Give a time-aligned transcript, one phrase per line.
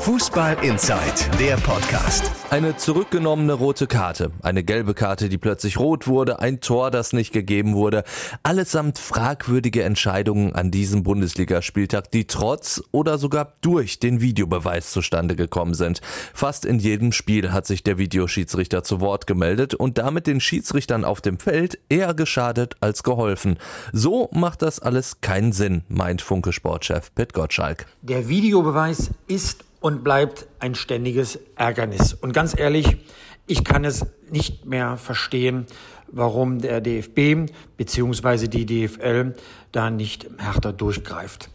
[0.00, 2.30] Fußball Inside, der Podcast.
[2.50, 7.32] Eine zurückgenommene rote Karte, eine gelbe Karte, die plötzlich rot wurde, ein Tor, das nicht
[7.32, 8.04] gegeben wurde.
[8.44, 15.74] Allesamt fragwürdige Entscheidungen an diesem Bundesligaspieltag, die trotz oder sogar durch den Videobeweis zustande gekommen
[15.74, 16.00] sind.
[16.32, 21.04] Fast in jedem Spiel hat sich der Videoschiedsrichter zu Wort gemeldet und damit den Schiedsrichtern
[21.04, 23.58] auf dem Feld eher geschadet als geholfen.
[23.92, 27.86] So macht das alles keinen Sinn, meint Funke-Sportchef Pit Gottschalk.
[28.02, 32.12] Der Videobeweis ist und bleibt ein ständiges Ärgernis.
[32.12, 32.98] Und ganz ehrlich,
[33.46, 35.64] ich kann es nicht mehr verstehen,
[36.12, 38.48] warum der DFB bzw.
[38.48, 39.34] die DFL
[39.72, 41.48] da nicht härter durchgreift.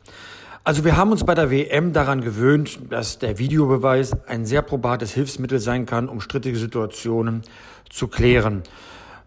[0.63, 5.11] Also wir haben uns bei der WM daran gewöhnt, dass der Videobeweis ein sehr probates
[5.11, 7.43] Hilfsmittel sein kann, um strittige Situationen
[7.91, 8.63] zu klären.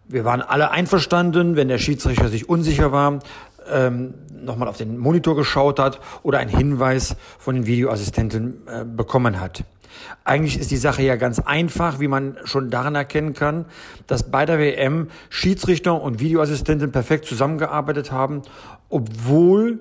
[0.09, 3.19] Wir waren alle einverstanden, wenn der Schiedsrichter sich unsicher war,
[3.71, 9.39] ähm, nochmal auf den Monitor geschaut hat oder einen Hinweis von den Videoassistenten äh, bekommen
[9.39, 9.63] hat.
[10.23, 13.65] Eigentlich ist die Sache ja ganz einfach, wie man schon daran erkennen kann,
[14.05, 18.41] dass bei der WM Schiedsrichter und Videoassistenten perfekt zusammengearbeitet haben,
[18.89, 19.79] obwohl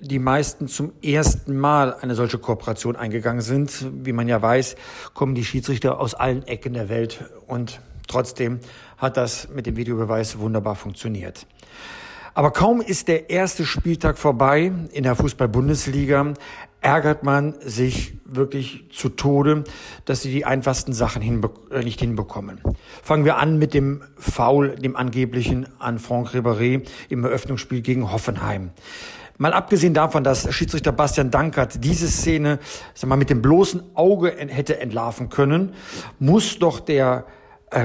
[0.00, 3.86] die meisten zum ersten Mal eine solche Kooperation eingegangen sind.
[4.04, 4.76] Wie man ja weiß,
[5.14, 8.60] kommen die Schiedsrichter aus allen Ecken der Welt und trotzdem
[8.98, 11.46] hat das mit dem Videobeweis wunderbar funktioniert.
[12.36, 16.34] Aber kaum ist der erste Spieltag vorbei in der Fußball-Bundesliga,
[16.80, 19.62] ärgert man sich wirklich zu Tode,
[20.04, 22.60] dass sie die einfachsten Sachen hinbe äh, nicht hinbekommen.
[23.04, 28.70] Fangen wir an mit dem Foul, dem angeblichen an Franck Ribéry im Eröffnungsspiel gegen Hoffenheim.
[29.38, 32.58] Mal abgesehen davon, dass Schiedsrichter Bastian Dankert diese Szene
[32.94, 35.72] sag mal, mit dem bloßen Auge hätte entlarven können,
[36.18, 37.26] muss doch der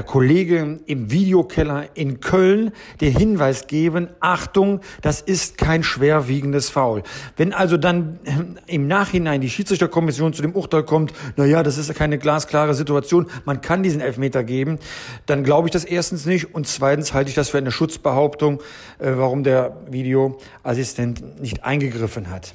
[0.02, 7.02] Kollege im Videokeller in Köln den Hinweis geben, Achtung, das ist kein schwerwiegendes Foul.
[7.36, 11.76] Wenn also dann äh, im Nachhinein die Schiedsrichterkommission zu dem Urteil kommt, na ja, das
[11.78, 14.78] ist keine glasklare Situation, man kann diesen Elfmeter geben,
[15.26, 18.60] dann glaube ich das erstens nicht und zweitens halte ich das für eine Schutzbehauptung,
[18.98, 22.54] äh, warum der Videoassistent nicht eingegriffen hat.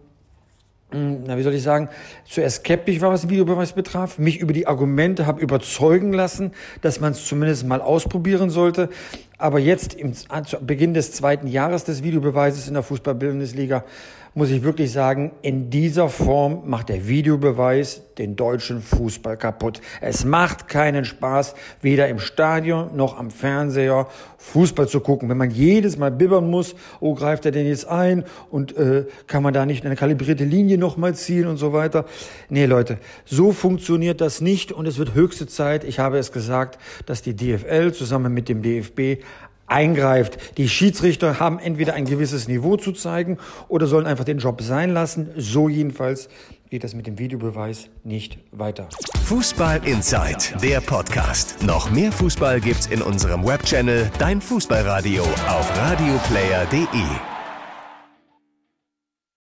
[0.93, 1.89] na, wie soll ich sagen,
[2.25, 7.01] zuerst skeptisch war, was den Videobeweis betraf, mich über die Argumente habe überzeugen lassen, dass
[7.01, 8.89] man es zumindest mal ausprobieren sollte.
[9.39, 10.27] Aber jetzt im, zu
[10.61, 13.85] Beginn des zweiten Jahres des Videobeweises in der Fußball-Bundesliga
[14.37, 19.81] muss ich wirklich sagen, in dieser Form macht der Videobeweis den deutschen Fußball kaputt.
[20.03, 25.31] Es macht keinen Spaß, weder im Stadion noch am Fernseher Fußball zu gucken.
[25.31, 29.43] Wenn man jedes Mal bibbern muss, oh, greift er denn jetzt ein und äh, kann
[29.43, 32.05] man da nicht eine kalibrierte Linie nochmal ziehen und so weiter.
[32.51, 36.79] Nee, Leute, so funktioniert das nicht und es wird höchste Zeit, ich habe es gesagt,
[37.07, 39.25] dass die DFL zusammen mit dem DFB
[39.67, 40.59] eingreift.
[40.59, 43.39] Die Schiedsrichter haben entweder ein gewisses Niveau zu zeigen
[43.69, 45.31] oder sollen einfach den Job sein lassen.
[45.37, 46.29] So jedenfalls
[46.71, 48.89] geht das mit dem Videobeweis nicht weiter.
[49.25, 51.63] Fußball Inside, der Podcast.
[51.63, 57.36] Noch mehr Fußball gibt's in unserem Webchannel Dein Fußballradio auf radioplayer.de.